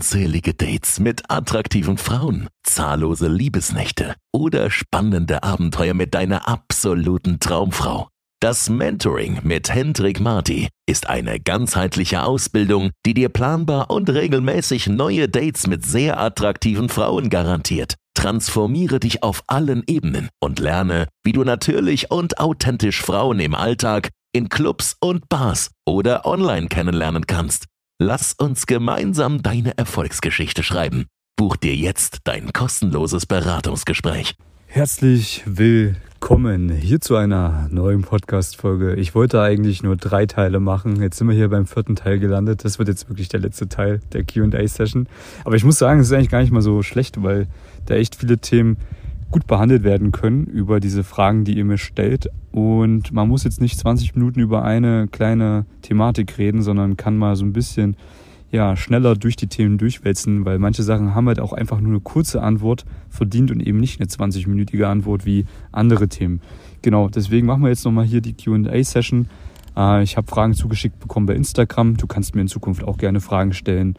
[0.00, 8.08] Unzählige Dates mit attraktiven Frauen, zahllose Liebesnächte oder spannende Abenteuer mit deiner absoluten Traumfrau.
[8.40, 15.28] Das Mentoring mit Hendrik Marti ist eine ganzheitliche Ausbildung, die dir planbar und regelmäßig neue
[15.28, 17.96] Dates mit sehr attraktiven Frauen garantiert.
[18.14, 24.08] Transformiere dich auf allen Ebenen und lerne, wie du natürlich und authentisch Frauen im Alltag,
[24.32, 27.66] in Clubs und Bars oder online kennenlernen kannst.
[28.02, 31.04] Lass uns gemeinsam deine Erfolgsgeschichte schreiben.
[31.36, 34.36] Buch dir jetzt dein kostenloses Beratungsgespräch.
[34.64, 38.94] Herzlich willkommen hier zu einer neuen Podcast-Folge.
[38.94, 41.02] Ich wollte eigentlich nur drei Teile machen.
[41.02, 42.64] Jetzt sind wir hier beim vierten Teil gelandet.
[42.64, 45.06] Das wird jetzt wirklich der letzte Teil der QA-Session.
[45.44, 47.48] Aber ich muss sagen, es ist eigentlich gar nicht mal so schlecht, weil
[47.84, 48.78] da echt viele Themen
[49.30, 52.28] gut behandelt werden können über diese Fragen, die ihr mir stellt.
[52.52, 57.36] Und man muss jetzt nicht 20 Minuten über eine kleine Thematik reden, sondern kann mal
[57.36, 57.96] so ein bisschen
[58.50, 62.00] ja, schneller durch die Themen durchwälzen, weil manche Sachen haben halt auch einfach nur eine
[62.00, 66.40] kurze Antwort verdient und eben nicht eine 20-minütige Antwort wie andere Themen.
[66.82, 69.28] Genau, deswegen machen wir jetzt nochmal hier die QA-Session.
[69.76, 71.96] Äh, ich habe Fragen zugeschickt bekommen bei Instagram.
[71.96, 73.94] Du kannst mir in Zukunft auch gerne Fragen stellen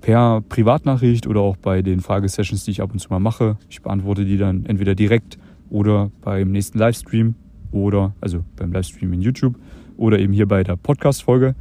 [0.00, 3.56] per Privatnachricht oder auch bei den Fragesessions, die ich ab und zu mal mache.
[3.68, 5.38] Ich beantworte die dann entweder direkt
[5.70, 7.34] oder beim nächsten Livestream
[7.72, 9.56] oder also beim Livestream in YouTube
[9.96, 11.54] oder eben hier bei der Podcast-Folge.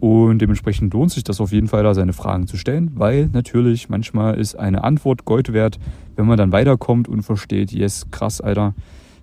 [0.00, 3.88] Und dementsprechend lohnt sich das auf jeden Fall, da seine Fragen zu stellen, weil natürlich
[3.88, 5.78] manchmal ist eine Antwort Gold wert,
[6.16, 8.74] wenn man dann weiterkommt und versteht, yes, krass, Alter,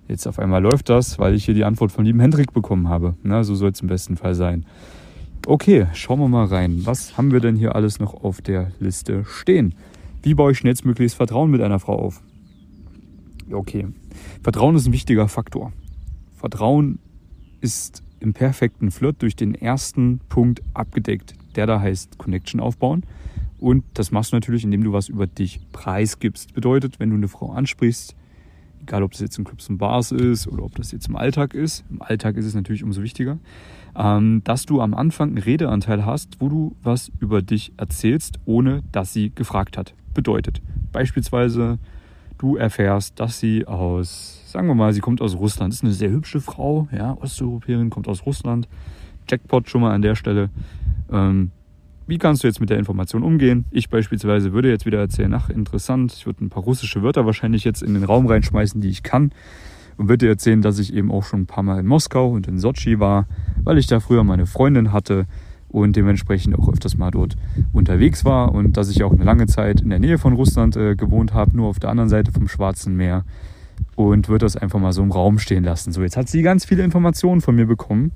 [0.08, 3.14] jetzt auf einmal läuft das, weil ich hier die Antwort von lieben Hendrik bekommen habe.
[3.22, 4.66] Na, so soll es im besten Fall sein.
[5.44, 6.86] Okay, schauen wir mal rein.
[6.86, 9.74] Was haben wir denn hier alles noch auf der Liste stehen?
[10.22, 12.22] Wie baue ich schnellstmöglichst Vertrauen mit einer Frau auf?
[13.50, 13.88] Okay,
[14.44, 15.72] Vertrauen ist ein wichtiger Faktor.
[16.32, 17.00] Vertrauen
[17.60, 23.02] ist im perfekten Flirt durch den ersten Punkt abgedeckt, der da heißt Connection aufbauen.
[23.58, 26.54] Und das machst du natürlich, indem du was über dich preisgibst.
[26.54, 28.14] Bedeutet, wenn du eine Frau ansprichst,
[28.82, 31.54] egal ob das jetzt in Clubs und Bars ist oder ob das jetzt im Alltag
[31.54, 33.38] ist, im Alltag ist es natürlich umso wichtiger,
[33.96, 38.82] ähm, dass du am Anfang einen Redeanteil hast, wo du was über dich erzählst, ohne
[38.92, 39.94] dass sie gefragt hat.
[40.14, 40.60] Bedeutet
[40.92, 41.78] beispielsweise,
[42.38, 46.10] du erfährst, dass sie aus, sagen wir mal, sie kommt aus Russland, ist eine sehr
[46.10, 48.68] hübsche Frau, ja, Osteuropäerin, kommt aus Russland.
[49.28, 50.50] Jackpot schon mal an der Stelle.
[51.10, 51.50] Ähm,
[52.06, 53.64] wie kannst du jetzt mit der Information umgehen?
[53.70, 57.64] Ich beispielsweise würde jetzt wieder erzählen, ach interessant, ich würde ein paar russische Wörter wahrscheinlich
[57.64, 59.32] jetzt in den Raum reinschmeißen, die ich kann
[60.02, 62.48] und würde dir erzählen, dass ich eben auch schon ein paar Mal in Moskau und
[62.48, 63.28] in Sochi war,
[63.62, 65.26] weil ich da früher meine Freundin hatte
[65.68, 67.36] und dementsprechend auch öfters mal dort
[67.72, 70.96] unterwegs war und dass ich auch eine lange Zeit in der Nähe von Russland äh,
[70.96, 73.24] gewohnt habe, nur auf der anderen Seite vom Schwarzen Meer
[73.94, 75.92] und würde das einfach mal so im Raum stehen lassen.
[75.92, 78.10] So, jetzt hat sie ganz viele Informationen von mir bekommen,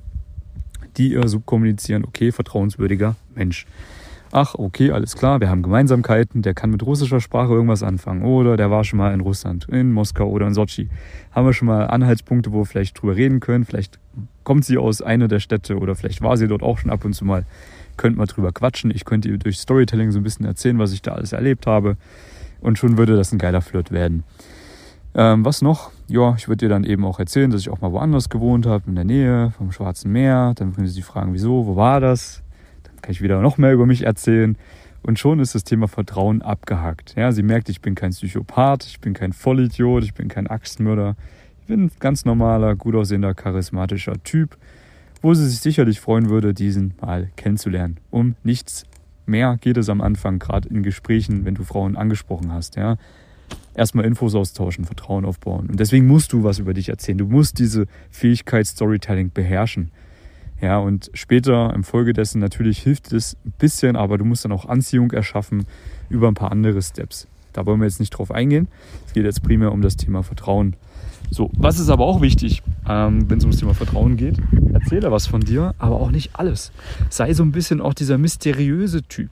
[0.97, 3.65] die ihr subkommunizieren, okay, vertrauenswürdiger Mensch
[4.31, 8.57] ach, okay, alles klar, wir haben Gemeinsamkeiten, der kann mit russischer Sprache irgendwas anfangen oder
[8.57, 10.89] der war schon mal in Russland, in Moskau oder in Sochi.
[11.31, 13.99] Haben wir schon mal Anhaltspunkte, wo wir vielleicht drüber reden können, vielleicht
[14.43, 17.13] kommt sie aus einer der Städte oder vielleicht war sie dort auch schon ab und
[17.13, 17.45] zu mal.
[17.97, 21.01] Könnt mal drüber quatschen, ich könnte ihr durch Storytelling so ein bisschen erzählen, was ich
[21.01, 21.97] da alles erlebt habe
[22.61, 24.23] und schon würde das ein geiler Flirt werden.
[25.15, 25.91] Ähm, was noch?
[26.07, 28.83] Ja, ich würde dir dann eben auch erzählen, dass ich auch mal woanders gewohnt habe,
[28.87, 30.53] in der Nähe vom Schwarzen Meer.
[30.55, 32.43] Dann würden sie sich fragen, wieso, wo war das?
[33.07, 34.57] Kann ich wieder noch mehr über mich erzählen.
[35.01, 37.13] Und schon ist das Thema Vertrauen abgehakt.
[37.15, 41.15] Ja, sie merkt, ich bin kein Psychopath, ich bin kein Vollidiot, ich bin kein Axtmörder.
[41.61, 44.57] Ich bin ein ganz normaler, gut aussehender, charismatischer Typ,
[45.21, 47.97] wo sie sich sicherlich freuen würde, diesen mal kennenzulernen.
[48.09, 48.83] Um nichts
[49.25, 52.75] mehr geht es am Anfang, gerade in Gesprächen, wenn du Frauen angesprochen hast.
[52.75, 52.97] Ja.
[53.75, 55.69] Erstmal Infos austauschen, Vertrauen aufbauen.
[55.69, 57.17] Und deswegen musst du was über dich erzählen.
[57.17, 59.91] Du musst diese Fähigkeit Storytelling beherrschen.
[60.61, 64.51] Ja, und später im Folge dessen natürlich hilft es ein bisschen, aber du musst dann
[64.51, 65.65] auch Anziehung erschaffen
[66.09, 67.27] über ein paar andere Steps.
[67.53, 68.67] Da wollen wir jetzt nicht drauf eingehen.
[69.05, 70.75] Es geht jetzt primär um das Thema Vertrauen.
[71.29, 74.37] So, was ist aber auch wichtig, ähm, wenn es ums Thema Vertrauen geht?
[74.73, 76.71] Erzähle was von dir, aber auch nicht alles.
[77.09, 79.29] Sei so ein bisschen auch dieser mysteriöse Typ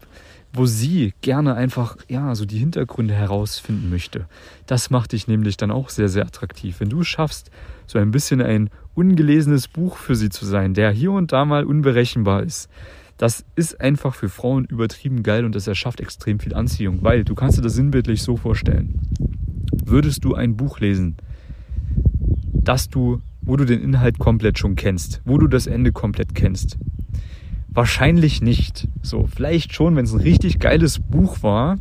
[0.55, 4.25] wo sie gerne einfach ja so die Hintergründe herausfinden möchte.
[4.67, 7.51] Das macht dich nämlich dann auch sehr sehr attraktiv, wenn du schaffst,
[7.87, 11.65] so ein bisschen ein ungelesenes Buch für sie zu sein, der hier und da mal
[11.65, 12.69] unberechenbar ist.
[13.17, 17.35] Das ist einfach für Frauen übertrieben geil und das erschafft extrem viel Anziehung, weil du
[17.35, 18.99] kannst dir das sinnbildlich so vorstellen.
[19.85, 21.15] Würdest du ein Buch lesen,
[22.53, 26.77] dass du, wo du den Inhalt komplett schon kennst, wo du das Ende komplett kennst,
[27.75, 28.87] Wahrscheinlich nicht.
[29.01, 31.77] So, vielleicht schon, wenn es ein richtig geiles Buch war.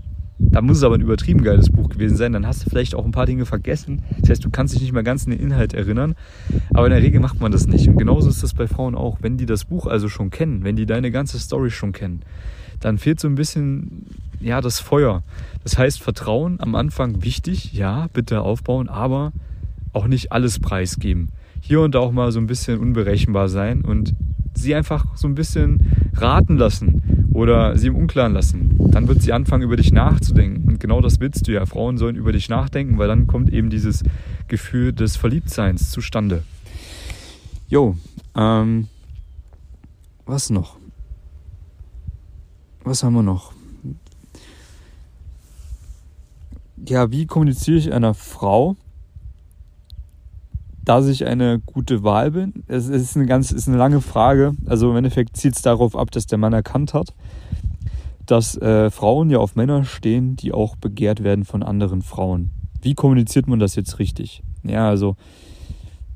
[0.51, 2.33] Da muss es aber ein übertrieben geiles Buch gewesen sein.
[2.33, 4.03] Dann hast du vielleicht auch ein paar Dinge vergessen.
[4.21, 6.15] Das heißt, du kannst dich nicht mehr ganz an den Inhalt erinnern.
[6.73, 7.89] Aber in der Regel macht man das nicht.
[7.89, 9.19] Und genauso ist das bei Frauen auch.
[9.21, 12.23] Wenn die das Buch also schon kennen, wenn die deine ganze Story schon kennen,
[12.81, 14.07] dann fehlt so ein bisschen
[14.41, 15.23] ja, das Feuer.
[15.63, 19.33] Das heißt, Vertrauen am Anfang wichtig, ja, bitte aufbauen, aber
[19.93, 21.31] auch nicht alles preisgeben.
[21.61, 24.15] Hier und da auch mal so ein bisschen unberechenbar sein und
[24.59, 28.77] sie einfach so ein bisschen raten lassen oder sie im Unklaren lassen.
[28.91, 30.69] Dann wird sie anfangen, über dich nachzudenken.
[30.69, 31.67] Und genau das willst du ja.
[31.67, 34.05] Frauen sollen über dich nachdenken, weil dann kommt eben dieses
[34.49, 36.45] Gefühl des Verliebtseins zustande.
[37.69, 37.97] Jo,
[38.37, 38.89] ähm,
[40.27, 40.77] was noch?
[42.85, 43.53] Was haben wir noch?
[46.87, 48.77] Ja, wie kommuniziere ich einer Frau,
[50.85, 52.65] dass ich eine gute Wahl bin?
[52.67, 54.53] Es ist eine ganz, ist eine lange Frage.
[54.67, 57.15] Also im Endeffekt zielt es darauf ab, dass der Mann erkannt hat,
[58.27, 62.51] dass äh, Frauen ja auf Männer stehen, die auch begehrt werden von anderen Frauen.
[62.83, 64.43] Wie kommuniziert man das jetzt richtig?
[64.63, 65.17] Ja, also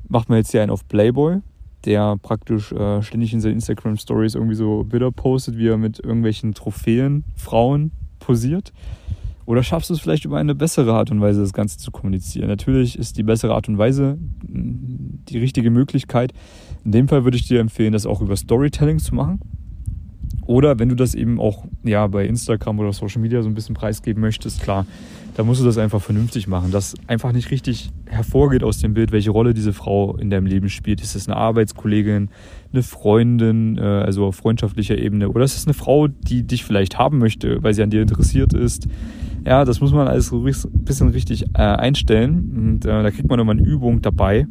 [0.09, 1.39] macht man jetzt hier einen auf Playboy,
[1.85, 5.99] der praktisch äh, ständig in seinen Instagram Stories irgendwie so Bilder postet, wie er mit
[5.99, 8.73] irgendwelchen Trophäen Frauen posiert.
[9.49, 12.49] Oder schaffst du es vielleicht über eine bessere Art und Weise, das Ganze zu kommunizieren?
[12.49, 16.35] Natürlich ist die bessere Art und Weise die richtige Möglichkeit.
[16.85, 19.41] In dem Fall würde ich dir empfehlen, das auch über Storytelling zu machen.
[20.47, 23.75] Oder wenn du das eben auch ja, bei Instagram oder Social Media so ein bisschen
[23.75, 24.87] preisgeben möchtest, klar,
[25.39, 29.13] da musst du das einfach vernünftig machen, dass einfach nicht richtig hervorgeht aus dem Bild,
[29.13, 31.01] welche Rolle diese Frau in deinem Leben spielt.
[31.01, 32.29] Ist es eine Arbeitskollegin,
[32.73, 36.99] eine Freundin, äh, also auf freundschaftlicher Ebene, oder ist es eine Frau, die dich vielleicht
[36.99, 38.89] haben möchte, weil sie an dir interessiert ist?
[39.47, 40.55] Ja, das muss man alles so ein
[40.85, 44.47] bisschen richtig äh, einstellen und äh, da kriegt man nochmal eine Übung dabei.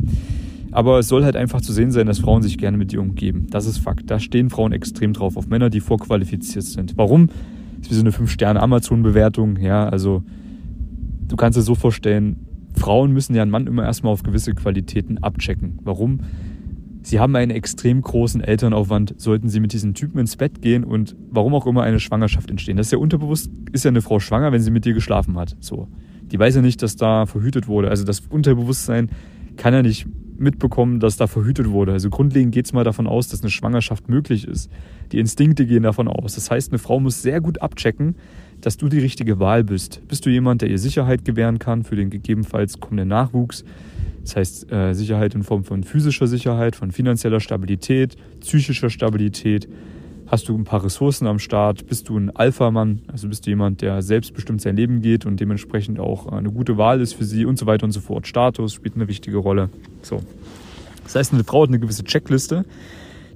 [0.77, 3.47] Aber es soll halt einfach zu sehen sein, dass Frauen sich gerne mit dir umgeben.
[3.49, 4.11] Das ist Fakt.
[4.11, 6.95] Da stehen Frauen extrem drauf, auf Männer, die vorqualifiziert sind.
[6.97, 7.29] Warum?
[7.77, 9.57] Das ist wie so eine 5-Sterne-Amazon-Bewertung.
[9.57, 10.21] Ja, also
[11.27, 12.45] du kannst dir so vorstellen,
[12.75, 15.79] Frauen müssen ja einen Mann immer erstmal auf gewisse Qualitäten abchecken.
[15.83, 16.19] Warum?
[17.01, 21.15] Sie haben einen extrem großen Elternaufwand, sollten sie mit diesen Typen ins Bett gehen und
[21.31, 22.77] warum auch immer eine Schwangerschaft entstehen.
[22.77, 25.57] Das ist ja unterbewusst, ist ja eine Frau schwanger, wenn sie mit dir geschlafen hat.
[25.59, 25.87] So.
[26.31, 27.89] Die weiß ja nicht, dass da verhütet wurde.
[27.89, 29.09] Also das Unterbewusstsein
[29.55, 30.05] kann ja nicht
[30.39, 31.93] mitbekommen, dass da verhütet wurde.
[31.93, 34.69] Also grundlegend geht es mal davon aus, dass eine Schwangerschaft möglich ist.
[35.11, 36.35] Die Instinkte gehen davon aus.
[36.35, 38.15] Das heißt, eine Frau muss sehr gut abchecken,
[38.61, 40.01] dass du die richtige Wahl bist.
[40.07, 43.63] Bist du jemand, der ihr Sicherheit gewähren kann für den gegebenenfalls kommenden Nachwuchs?
[44.21, 49.69] Das heißt äh, Sicherheit in Form von physischer Sicherheit, von finanzieller Stabilität, psychischer Stabilität.
[50.29, 51.87] Hast du ein paar Ressourcen am Start?
[51.87, 52.99] Bist du ein Alpha-Mann?
[53.07, 56.99] Also bist du jemand, der selbstbestimmt sein Leben geht und dementsprechend auch eine gute Wahl
[56.99, 58.27] ist für sie und so weiter und so fort.
[58.27, 59.69] Status spielt eine wichtige Rolle.
[60.01, 60.21] So.
[61.05, 62.65] Das heißt, eine Frau hat eine gewisse Checkliste,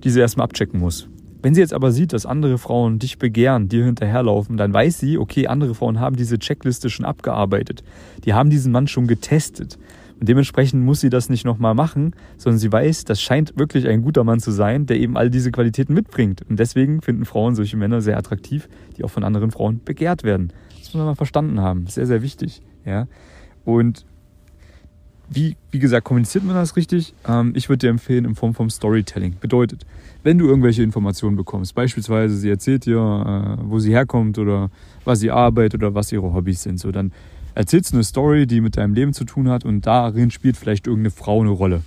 [0.03, 1.07] die sie erstmal abchecken muss.
[1.41, 5.17] Wenn sie jetzt aber sieht, dass andere Frauen dich begehren, dir hinterherlaufen, dann weiß sie,
[5.17, 7.85] okay, andere Frauen haben diese Checkliste schon abgearbeitet.
[8.25, 9.79] Die haben diesen Mann schon getestet.
[10.21, 14.03] Und dementsprechend muss sie das nicht nochmal machen, sondern sie weiß, das scheint wirklich ein
[14.03, 16.43] guter Mann zu sein, der eben all diese Qualitäten mitbringt.
[16.47, 20.53] Und deswegen finden Frauen solche Männer sehr attraktiv, die auch von anderen Frauen begehrt werden.
[20.69, 21.87] Das muss man mal verstanden haben.
[21.87, 22.61] Sehr, sehr wichtig.
[22.85, 23.07] Ja.
[23.65, 24.05] Und
[25.27, 27.15] wie, wie gesagt, kommuniziert man das richtig?
[27.27, 29.37] Ähm, ich würde dir empfehlen, in Form vom Storytelling.
[29.41, 29.87] Bedeutet,
[30.21, 34.69] wenn du irgendwelche Informationen bekommst, beispielsweise sie erzählt dir, äh, wo sie herkommt oder
[35.03, 37.11] was sie arbeitet oder was ihre Hobbys sind, so dann
[37.55, 41.11] erzählst eine Story, die mit deinem Leben zu tun hat und darin spielt vielleicht irgendeine
[41.11, 41.81] Frau eine Rolle.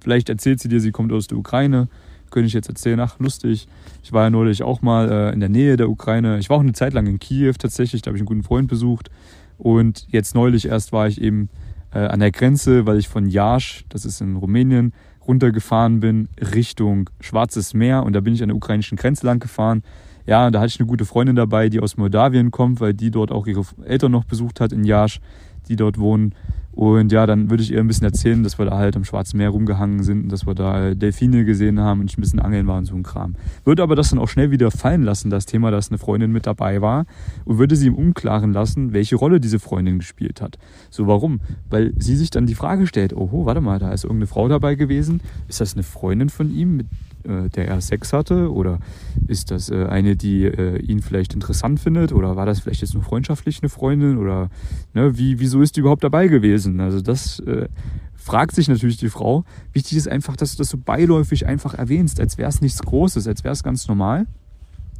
[0.00, 1.88] Vielleicht erzählt sie dir, sie kommt aus der Ukraine.
[2.30, 3.68] Könnte ich jetzt erzählen, ach, lustig.
[4.02, 6.38] Ich war ja neulich auch mal äh, in der Nähe der Ukraine.
[6.38, 8.68] Ich war auch eine Zeit lang in Kiew tatsächlich, da habe ich einen guten Freund
[8.68, 9.10] besucht.
[9.58, 11.48] Und jetzt neulich erst war ich eben
[11.92, 14.92] äh, an der Grenze, weil ich von Jasch, das ist in Rumänien,
[15.26, 19.82] runtergefahren bin Richtung Schwarzes Meer und da bin ich an der ukrainischen Grenze lang gefahren.
[20.26, 23.30] Ja, da hatte ich eine gute Freundin dabei, die aus Moldawien kommt, weil die dort
[23.30, 25.20] auch ihre Eltern noch besucht hat in Jasch,
[25.68, 26.34] die dort wohnen.
[26.76, 29.38] Und ja, dann würde ich ihr ein bisschen erzählen, dass wir da halt am Schwarzen
[29.38, 32.66] Meer rumgehangen sind und dass wir da Delfine gesehen haben und ich ein bisschen angeln
[32.66, 33.34] war und so ein Kram.
[33.64, 36.46] Würde aber das dann auch schnell wieder fallen lassen, das Thema, dass eine Freundin mit
[36.46, 37.06] dabei war
[37.46, 40.58] und würde sie im Unklaren lassen, welche Rolle diese Freundin gespielt hat.
[40.90, 41.40] So, warum?
[41.70, 44.74] Weil sie sich dann die Frage stellt, oh, warte mal, da ist irgendeine Frau dabei
[44.74, 45.22] gewesen.
[45.48, 46.88] Ist das eine Freundin von ihm, mit
[47.26, 48.52] äh, der er Sex hatte?
[48.52, 48.78] Oder
[49.26, 52.12] ist das äh, eine, die äh, ihn vielleicht interessant findet?
[52.12, 54.18] Oder war das vielleicht jetzt nur freundschaftlich eine Freundin?
[54.18, 54.50] Oder
[54.94, 56.80] ne, wie, wieso ist die überhaupt dabei gewesen?
[56.80, 57.68] Also das äh,
[58.14, 59.44] fragt sich natürlich die Frau.
[59.72, 63.26] Wichtig ist einfach, dass du das so beiläufig einfach erwähnst, als wäre es nichts Großes,
[63.26, 64.26] als wäre es ganz normal.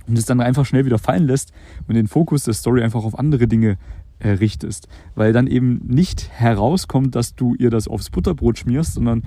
[0.07, 1.53] Und es dann einfach schnell wieder fallen lässt
[1.89, 3.77] und den Fokus der Story einfach auf andere Dinge
[4.23, 4.87] richtest.
[5.17, 9.25] Weil dann eben nicht herauskommt, dass du ihr das aufs Butterbrot schmierst, sondern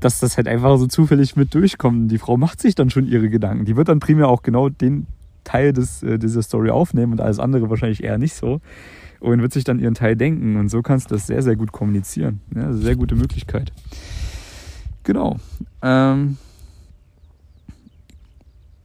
[0.00, 2.10] dass das halt einfach so zufällig mit durchkommt.
[2.10, 3.64] Die Frau macht sich dann schon ihre Gedanken.
[3.64, 5.06] Die wird dann primär auch genau den
[5.44, 8.60] Teil des, äh, dieser Story aufnehmen und alles andere wahrscheinlich eher nicht so.
[9.20, 10.56] Und wird sich dann ihren Teil denken.
[10.56, 12.40] Und so kannst du das sehr, sehr gut kommunizieren.
[12.54, 13.72] Ja, also sehr gute Möglichkeit.
[15.02, 15.38] Genau.
[15.82, 16.36] Ähm,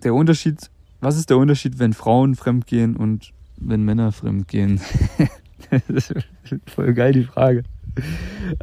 [0.04, 0.70] der Unterschied
[1.02, 4.82] was ist der Unterschied, wenn Frauen fremdgehen und wenn Männer fremdgehen?
[6.66, 7.64] voll geil, die Frage.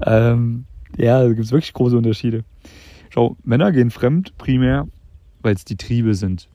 [0.05, 0.67] Ähm,
[0.97, 2.45] ja, da gibt es wirklich große Unterschiede.
[3.11, 4.89] Schau, Männer gehen fremd primär,
[5.43, 6.49] weil es die Triebe sind.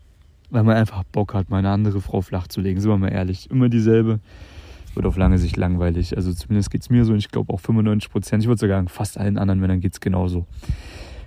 [0.50, 2.80] Weil man einfach Bock hat, mal eine andere Frau flach zu legen.
[2.80, 3.50] Sind wir mal ehrlich.
[3.50, 4.20] Immer dieselbe.
[4.94, 6.18] Wird auf lange Sicht langweilig.
[6.18, 8.44] Also zumindest geht es mir so und ich glaube auch 95 Prozent.
[8.44, 10.46] Ich würde sogar sagen, fast allen anderen Männern geht es genauso.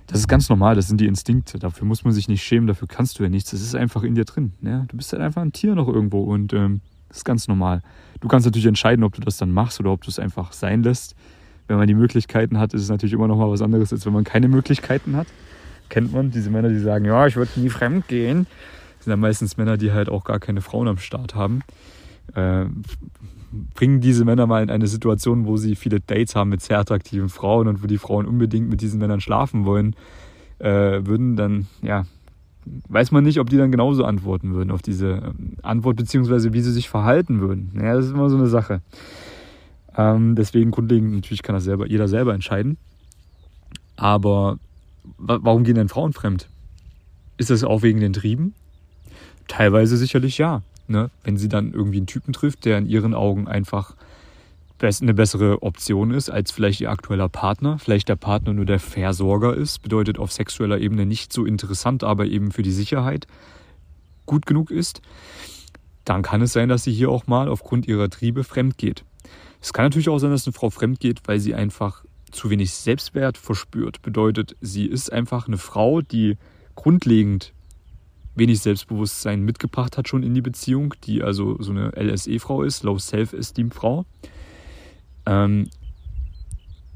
[0.07, 1.57] Das ist ganz normal, das sind die Instinkte.
[1.57, 3.49] Dafür muss man sich nicht schämen, dafür kannst du ja nichts.
[3.49, 4.53] Das ist einfach in dir drin.
[4.61, 4.85] Ja?
[4.87, 7.81] Du bist halt einfach ein Tier noch irgendwo und ähm, das ist ganz normal.
[8.19, 10.83] Du kannst natürlich entscheiden, ob du das dann machst oder ob du es einfach sein
[10.83, 11.15] lässt.
[11.67, 14.13] Wenn man die Möglichkeiten hat, ist es natürlich immer noch mal was anderes, als wenn
[14.13, 15.27] man keine Möglichkeiten hat.
[15.89, 18.47] Kennt man diese Männer, die sagen, ja, ich würde nie fremd gehen.
[18.97, 21.61] Das sind dann meistens Männer, die halt auch gar keine Frauen am Start haben.
[22.33, 22.65] Äh,
[23.73, 27.29] bringen diese Männer mal in eine Situation, wo sie viele Dates haben mit sehr attraktiven
[27.29, 29.95] Frauen und wo die Frauen unbedingt mit diesen Männern schlafen wollen,
[30.59, 32.05] äh, würden dann, ja,
[32.89, 36.61] weiß man nicht, ob die dann genauso antworten würden auf diese ähm, Antwort, beziehungsweise wie
[36.61, 37.71] sie sich verhalten würden.
[37.75, 38.81] Ja, das ist immer so eine Sache.
[39.97, 42.77] Ähm, deswegen grundlegend, natürlich kann das selber, jeder selber entscheiden.
[43.95, 44.59] Aber
[45.17, 46.49] warum gehen denn Frauen fremd?
[47.37, 48.53] Ist das auch wegen den Trieben?
[49.47, 50.63] Teilweise sicherlich ja.
[50.87, 51.09] Ne?
[51.23, 53.95] Wenn sie dann irgendwie einen Typen trifft, der in ihren Augen einfach
[55.01, 59.55] eine bessere Option ist als vielleicht ihr aktueller Partner, vielleicht der Partner nur der Versorger
[59.55, 63.25] ist, bedeutet auf sexueller Ebene nicht so interessant, aber eben für die Sicherheit
[64.27, 65.01] gut genug ist,
[66.03, 69.03] dann kann es sein, dass sie hier auch mal aufgrund ihrer Triebe fremd geht.
[69.65, 72.71] Es kann natürlich auch sein, dass eine Frau fremd geht, weil sie einfach zu wenig
[72.71, 74.03] Selbstwert verspürt.
[74.03, 76.37] Bedeutet, sie ist einfach eine Frau, die
[76.75, 77.51] grundlegend
[78.35, 82.99] wenig Selbstbewusstsein mitgebracht hat schon in die Beziehung, die also so eine LSE-Frau ist, Low
[82.99, 84.05] Self-Esteem-Frau.
[85.25, 85.71] Ähm,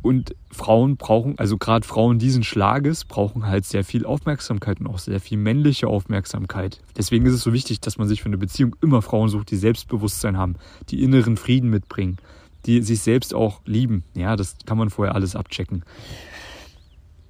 [0.04, 5.00] und Frauen brauchen, also gerade Frauen diesen Schlages, brauchen halt sehr viel Aufmerksamkeit und auch
[5.00, 6.82] sehr viel männliche Aufmerksamkeit.
[6.96, 9.58] Deswegen ist es so wichtig, dass man sich für eine Beziehung immer Frauen sucht, die
[9.58, 10.56] Selbstbewusstsein haben,
[10.90, 12.18] die inneren Frieden mitbringen,
[12.66, 14.04] die sich selbst auch lieben.
[14.16, 15.84] Ja, das kann man vorher alles abchecken.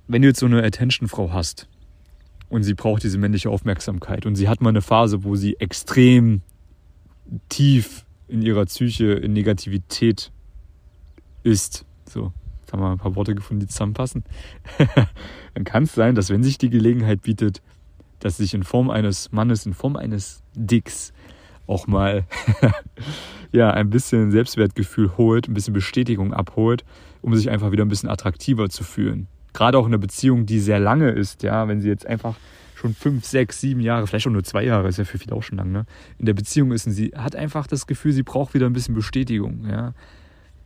[0.07, 1.67] Wenn du jetzt so eine Attention-Frau hast,
[2.50, 4.25] und sie braucht diese männliche Aufmerksamkeit.
[4.25, 6.41] Und sie hat mal eine Phase, wo sie extrem
[7.48, 10.31] tief in ihrer Psyche in Negativität
[11.43, 11.86] ist.
[12.07, 14.24] So, jetzt haben wir ein paar Worte gefunden, die zusammenpassen.
[15.53, 17.62] Dann kann es sein, dass wenn sich die Gelegenheit bietet,
[18.19, 21.13] dass sich in Form eines Mannes, in Form eines Dicks
[21.69, 22.25] auch mal
[23.51, 26.83] ja, ein bisschen Selbstwertgefühl holt, ein bisschen Bestätigung abholt,
[27.21, 30.59] um sich einfach wieder ein bisschen attraktiver zu fühlen gerade auch in einer Beziehung, die
[30.59, 32.35] sehr lange ist, ja, wenn sie jetzt einfach
[32.75, 35.43] schon fünf, sechs, sieben Jahre, vielleicht auch nur zwei Jahre, ist ja für viele auch
[35.43, 35.85] schon lang, ne,
[36.17, 38.95] in der Beziehung ist und sie hat einfach das Gefühl, sie braucht wieder ein bisschen
[38.95, 39.93] Bestätigung, ja,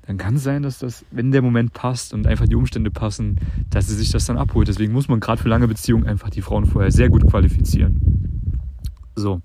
[0.05, 3.39] dann kann es sein, dass das, wenn der Moment passt und einfach die Umstände passen,
[3.69, 4.67] dass sie sich das dann abholt.
[4.67, 8.59] Deswegen muss man gerade für lange Beziehungen einfach die Frauen vorher sehr gut qualifizieren.
[9.15, 9.41] So.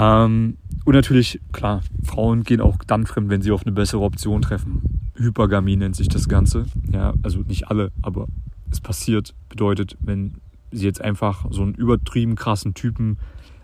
[0.00, 4.40] Ähm, und natürlich, klar, Frauen gehen auch dann fremd, wenn sie auf eine bessere Option
[4.40, 4.82] treffen.
[5.14, 6.64] Hypergamie nennt sich das Ganze.
[6.90, 8.26] Ja, also nicht alle, aber
[8.70, 9.34] es passiert.
[9.50, 10.36] Bedeutet, wenn
[10.72, 13.18] sie jetzt einfach so einen übertrieben krassen Typen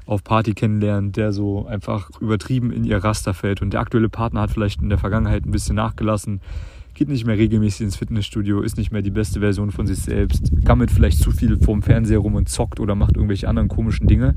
[0.05, 4.43] auf Party kennenlernen, der so einfach übertrieben in ihr Raster fällt und der aktuelle Partner
[4.43, 6.41] hat vielleicht in der Vergangenheit ein bisschen nachgelassen,
[6.95, 10.53] geht nicht mehr regelmäßig ins Fitnessstudio, ist nicht mehr die beste Version von sich selbst,
[10.65, 14.35] gammelt vielleicht zu viel vorm Fernseher rum und zockt oder macht irgendwelche anderen komischen Dinge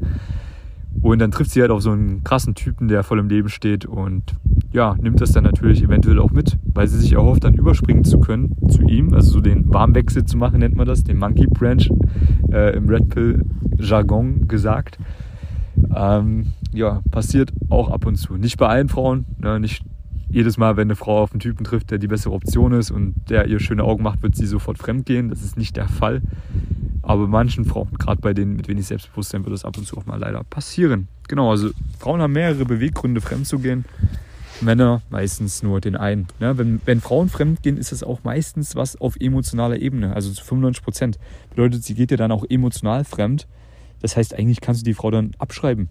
[1.01, 3.85] und dann trifft sie halt auf so einen krassen Typen, der voll im Leben steht
[3.85, 4.35] und
[4.71, 8.19] ja, nimmt das dann natürlich eventuell auch mit, weil sie sich erhofft, dann überspringen zu
[8.19, 11.89] können zu ihm, also so den Warmwechsel zu machen, nennt man das, den Monkey Branch
[12.51, 13.45] äh, im Red Pill
[13.77, 14.99] Jargon gesagt.
[15.95, 18.35] Ähm, ja, passiert auch ab und zu.
[18.35, 19.83] Nicht bei allen Frauen, ne, nicht
[20.29, 23.15] jedes Mal, wenn eine Frau auf einen Typen trifft, der die bessere Option ist und
[23.29, 25.29] der ihr schöne Augen macht, wird sie sofort fremd gehen.
[25.29, 26.21] Das ist nicht der Fall.
[27.09, 30.05] Aber manchen Frauen, gerade bei denen mit wenig Selbstbewusstsein, wird das ab und zu auch
[30.05, 31.07] mal leider passieren.
[31.27, 33.83] Genau, also Frauen haben mehrere Beweggründe, fremd zu gehen.
[34.61, 36.27] Männer meistens nur den einen.
[36.39, 40.31] Ja, wenn, wenn Frauen fremd gehen, ist es auch meistens was auf emotionaler Ebene, also
[40.31, 41.19] zu 95 Prozent.
[41.49, 43.47] Bedeutet, sie geht dir dann auch emotional fremd.
[44.03, 45.89] Das heißt, eigentlich kannst du die Frau dann abschreiben.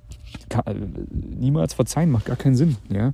[0.48, 0.76] Kann, äh,
[1.10, 2.76] niemals verzeihen, macht gar keinen Sinn.
[2.90, 3.12] Ja?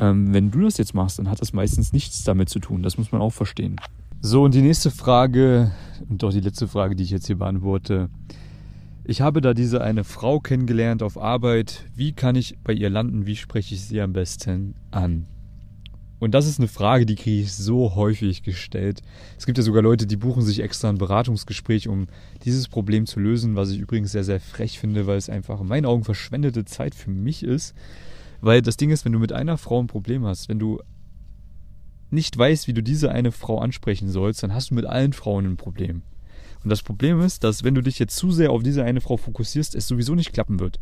[0.00, 2.82] Ähm, wenn du das jetzt machst, dann hat das meistens nichts damit zu tun.
[2.82, 3.76] Das muss man auch verstehen.
[4.20, 5.72] So, und die nächste Frage,
[6.08, 8.08] und doch die letzte Frage, die ich jetzt hier beantworte.
[9.04, 11.84] Ich habe da diese eine Frau kennengelernt auf Arbeit.
[11.94, 13.26] Wie kann ich bei ihr landen?
[13.26, 15.26] Wie spreche ich sie am besten an?
[16.18, 19.02] Und das ist eine Frage, die kriege ich so häufig gestellt.
[19.38, 22.08] Es gibt ja sogar Leute, die buchen sich extra ein Beratungsgespräch, um
[22.42, 25.68] dieses Problem zu lösen, was ich übrigens sehr, sehr frech finde, weil es einfach in
[25.68, 27.74] meinen Augen verschwendete Zeit für mich ist.
[28.40, 30.80] Weil das Ding ist, wenn du mit einer Frau ein Problem hast, wenn du
[32.10, 35.46] nicht weißt, wie du diese eine Frau ansprechen sollst, dann hast du mit allen Frauen
[35.46, 36.02] ein Problem.
[36.62, 39.16] Und das Problem ist, dass wenn du dich jetzt zu sehr auf diese eine Frau
[39.16, 40.80] fokussierst, es sowieso nicht klappen wird.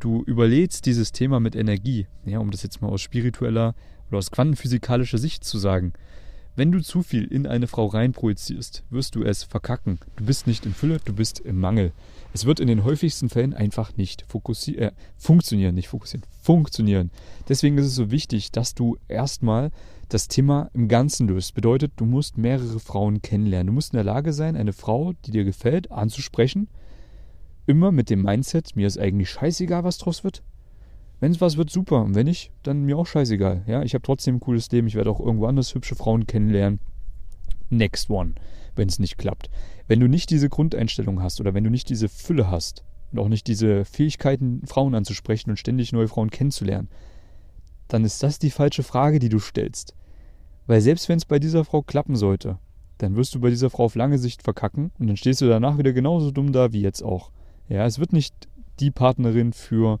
[0.00, 3.74] Du überlädst dieses Thema mit Energie, ja, um das jetzt mal aus spiritueller
[4.08, 5.92] oder aus quantenphysikalischer Sicht zu sagen.
[6.56, 10.00] Wenn du zu viel in eine Frau reinprojizierst, wirst du es verkacken.
[10.16, 11.92] Du bist nicht in Fülle, du bist im Mangel.
[12.34, 14.24] Es wird in den häufigsten Fällen einfach nicht
[14.68, 17.10] äh, funktionieren, nicht fokussieren, funktionieren.
[17.48, 19.70] Deswegen ist es so wichtig, dass du erstmal
[20.08, 21.54] das Thema im Ganzen löst.
[21.54, 23.68] Bedeutet, du musst mehrere Frauen kennenlernen.
[23.68, 26.68] Du musst in der Lage sein, eine Frau, die dir gefällt, anzusprechen.
[27.66, 30.42] Immer mit dem Mindset, mir ist eigentlich scheißegal, was draus wird.
[31.20, 32.02] Wenn es was wird, super.
[32.02, 33.62] Und wenn nicht, dann mir auch scheißegal.
[33.66, 34.88] Ja, ich habe trotzdem ein cooles Leben.
[34.88, 36.80] Ich werde auch irgendwo anders hübsche Frauen kennenlernen.
[37.72, 38.34] Next one,
[38.76, 39.50] wenn es nicht klappt.
[39.88, 43.28] Wenn du nicht diese Grundeinstellung hast oder wenn du nicht diese Fülle hast und auch
[43.28, 46.88] nicht diese Fähigkeiten, Frauen anzusprechen und ständig neue Frauen kennenzulernen,
[47.88, 49.94] dann ist das die falsche Frage, die du stellst.
[50.66, 52.58] Weil selbst wenn es bei dieser Frau klappen sollte,
[52.98, 55.76] dann wirst du bei dieser Frau auf lange Sicht verkacken und dann stehst du danach
[55.78, 57.32] wieder genauso dumm da wie jetzt auch.
[57.68, 58.48] Ja, es wird nicht
[58.80, 59.98] die Partnerin für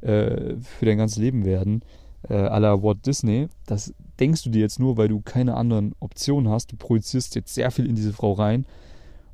[0.00, 1.82] äh, für dein ganzes Leben werden,
[2.28, 3.48] äh, à la Walt Disney.
[3.66, 6.72] Das denkst du dir jetzt nur, weil du keine anderen Optionen hast.
[6.72, 8.66] Du projizierst jetzt sehr viel in diese Frau rein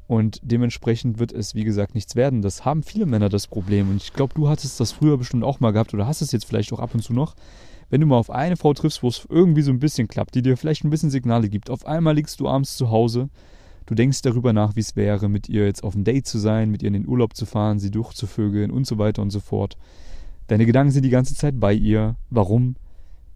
[0.07, 2.43] und dementsprechend wird es, wie gesagt, nichts werden.
[2.43, 5.61] Das haben viele Männer das Problem und ich glaube, du hattest das früher bestimmt auch
[5.61, 7.35] mal gehabt oder hast es jetzt vielleicht auch ab und zu noch.
[7.91, 10.43] Wenn du mal auf eine Frau triffst, wo es irgendwie so ein bisschen klappt, die
[10.43, 13.29] dir vielleicht ein bisschen Signale gibt, auf einmal liegst du abends zu Hause,
[13.87, 16.71] du denkst darüber nach, wie es wäre, mit ihr jetzt auf ein Date zu sein,
[16.71, 19.77] mit ihr in den Urlaub zu fahren, sie durchzuvögeln und so weiter und so fort.
[20.47, 22.17] Deine Gedanken sind die ganze Zeit bei ihr.
[22.31, 22.77] Warum?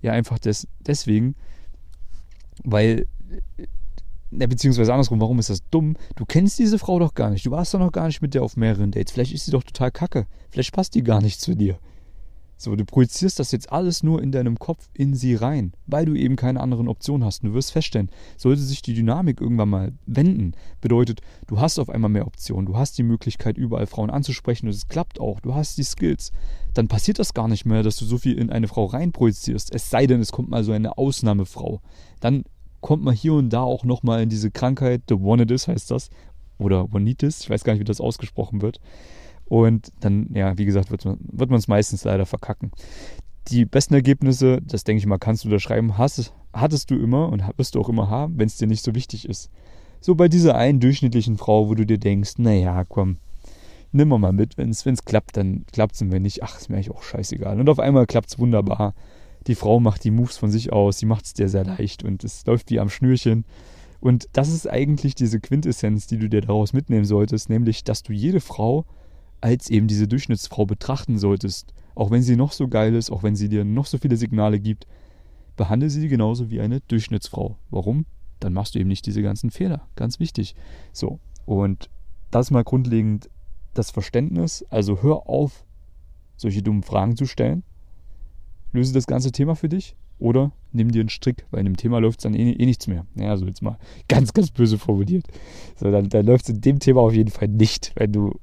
[0.02, 1.34] Ja, einfach des, deswegen,
[2.64, 3.06] weil,
[4.30, 5.96] ne, beziehungsweise andersrum, warum ist das dumm?
[6.16, 7.44] Du kennst diese Frau doch gar nicht.
[7.44, 9.12] Du warst doch noch gar nicht mit der auf mehreren Dates.
[9.12, 10.26] Vielleicht ist sie doch total kacke.
[10.50, 11.78] Vielleicht passt die gar nicht zu dir.
[12.62, 16.14] So, du projizierst das jetzt alles nur in deinem Kopf in sie rein, weil du
[16.14, 17.42] eben keine anderen Optionen hast.
[17.42, 20.52] Und du wirst feststellen, sollte sich die Dynamik irgendwann mal wenden,
[20.82, 24.74] bedeutet, du hast auf einmal mehr Optionen, du hast die Möglichkeit, überall Frauen anzusprechen und
[24.74, 26.32] es klappt auch, du hast die Skills,
[26.74, 29.74] dann passiert das gar nicht mehr, dass du so viel in eine Frau reinprojizierst.
[29.74, 31.80] Es sei denn, es kommt mal so eine Ausnahmefrau.
[32.20, 32.44] Dann
[32.82, 35.90] kommt man hier und da auch nochmal in diese Krankheit, the one it is heißt
[35.90, 36.10] das,
[36.58, 38.80] oder Wanitis, ich weiß gar nicht, wie das ausgesprochen wird
[39.50, 41.04] und dann, ja, wie gesagt, wird
[41.50, 42.70] man es meistens leider verkacken.
[43.48, 47.28] Die besten Ergebnisse, das denke ich mal, kannst du da schreiben, hast, hattest du immer
[47.28, 49.50] und wirst du auch immer haben, wenn es dir nicht so wichtig ist.
[50.00, 53.16] So bei dieser einen durchschnittlichen Frau, wo du dir denkst, naja, komm,
[53.90, 56.68] nimm mal mal mit, wenn es klappt, dann klappt es und wenn nicht, ach, ist
[56.68, 57.58] mir eigentlich auch scheißegal.
[57.58, 58.94] Und auf einmal klappt es wunderbar.
[59.48, 62.22] Die Frau macht die Moves von sich aus, sie macht es dir sehr leicht und
[62.22, 63.44] es läuft wie am Schnürchen.
[63.98, 68.12] Und das ist eigentlich diese Quintessenz, die du dir daraus mitnehmen solltest, nämlich, dass du
[68.12, 68.86] jede Frau
[69.40, 71.72] als eben diese Durchschnittsfrau betrachten solltest.
[71.94, 74.60] Auch wenn sie noch so geil ist, auch wenn sie dir noch so viele Signale
[74.60, 74.86] gibt,
[75.56, 77.56] behandle sie genauso wie eine Durchschnittsfrau.
[77.70, 78.06] Warum?
[78.38, 79.86] Dann machst du eben nicht diese ganzen Fehler.
[79.96, 80.54] Ganz wichtig.
[80.92, 81.90] So, und
[82.30, 83.28] das mal grundlegend
[83.74, 84.64] das Verständnis.
[84.70, 85.64] Also hör auf,
[86.36, 87.62] solche dummen Fragen zu stellen.
[88.72, 91.98] Löse das ganze Thema für dich oder nimm dir einen Strick, weil in dem Thema
[91.98, 93.04] läuft es dann eh, eh, nichts mehr.
[93.16, 95.26] Ja, also jetzt mal ganz, ganz böse formuliert.
[95.76, 98.38] So, dann, dann läuft es in dem Thema auf jeden Fall nicht, wenn du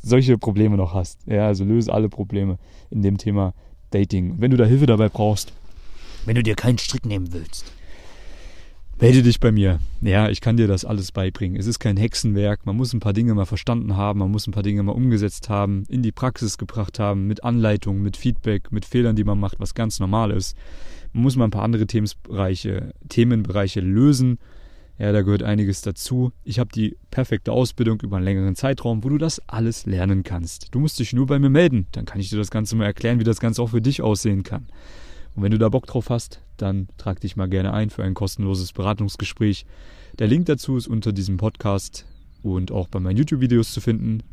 [0.00, 1.20] solche Probleme noch hast.
[1.26, 2.58] Ja, also löse alle Probleme
[2.90, 3.54] in dem Thema
[3.90, 4.36] Dating.
[4.38, 5.52] Wenn du da Hilfe dabei brauchst,
[6.24, 7.72] wenn du dir keinen Strick nehmen willst,
[9.00, 9.78] melde dich bei mir.
[10.00, 11.58] Ja, ich kann dir das alles beibringen.
[11.58, 12.66] Es ist kein Hexenwerk.
[12.66, 15.48] Man muss ein paar Dinge mal verstanden haben, man muss ein paar Dinge mal umgesetzt
[15.48, 19.60] haben, in die Praxis gebracht haben, mit Anleitung, mit Feedback, mit Fehlern, die man macht,
[19.60, 20.56] was ganz normal ist.
[21.12, 24.38] Man muss mal ein paar andere Themenbereiche, Themenbereiche lösen
[24.98, 26.32] ja, da gehört einiges dazu.
[26.44, 30.74] Ich habe die perfekte Ausbildung über einen längeren Zeitraum, wo du das alles lernen kannst.
[30.74, 33.20] Du musst dich nur bei mir melden, dann kann ich dir das Ganze mal erklären,
[33.20, 34.66] wie das Ganze auch für dich aussehen kann.
[35.36, 38.14] Und wenn du da Bock drauf hast, dann trag dich mal gerne ein für ein
[38.14, 39.66] kostenloses Beratungsgespräch.
[40.18, 42.04] Der Link dazu ist unter diesem Podcast
[42.42, 44.24] und auch bei meinen YouTube-Videos zu finden.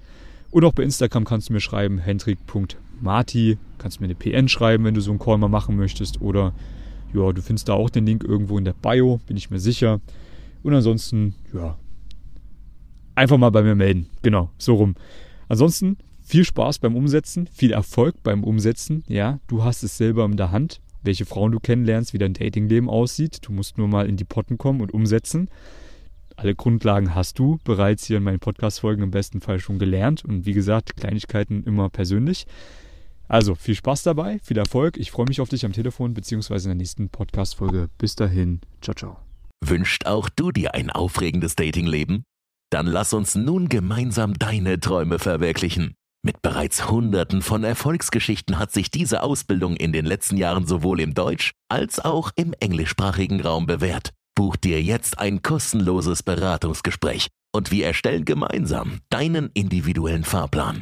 [0.50, 3.60] Und auch bei Instagram kannst du mir schreiben, hendrik.marti.
[3.78, 6.22] Kannst mir eine PN schreiben, wenn du so einen Call mal machen möchtest.
[6.22, 6.54] Oder
[7.14, 10.02] ja, du findest da auch den Link irgendwo in der Bio, bin ich mir sicher.
[10.66, 11.78] Und ansonsten, ja,
[13.14, 14.08] einfach mal bei mir melden.
[14.24, 14.96] Genau, so rum.
[15.48, 19.04] Ansonsten viel Spaß beim Umsetzen, viel Erfolg beim Umsetzen.
[19.08, 22.90] Ja, du hast es selber in der Hand, welche Frauen du kennenlernst, wie dein Datingleben
[22.90, 23.42] aussieht.
[23.44, 25.50] Du musst nur mal in die Potten kommen und umsetzen.
[26.36, 30.26] Alle Grundlagen hast du bereits hier in meinen Podcast-Folgen im besten Fall schon gelernt.
[30.26, 32.48] Und wie gesagt, Kleinigkeiten immer persönlich.
[33.28, 34.98] Also viel Spaß dabei, viel Erfolg.
[34.98, 37.88] Ich freue mich auf dich am Telefon beziehungsweise in der nächsten Podcast-Folge.
[38.00, 38.62] Bis dahin.
[38.82, 39.25] Ciao, ciao.
[39.64, 42.24] Wünscht auch du dir ein aufregendes Datingleben?
[42.72, 45.96] Dann lass uns nun gemeinsam deine Träume verwirklichen.
[46.26, 51.14] Mit bereits Hunderten von Erfolgsgeschichten hat sich diese Ausbildung in den letzten Jahren sowohl im
[51.14, 54.10] Deutsch- als auch im englischsprachigen Raum bewährt.
[54.36, 60.74] Buch dir jetzt ein kostenloses Beratungsgespräch und wir erstellen gemeinsam deinen individuellen Fahrplan.